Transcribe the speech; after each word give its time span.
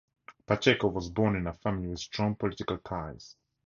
Pacheco 0.47 0.87
was 0.87 1.11
born 1.11 1.35
in 1.35 1.45
a 1.45 1.53
family 1.53 1.87
with 1.87 1.99
strong 1.99 2.35
political 2.35 2.79
ties. 2.79 3.35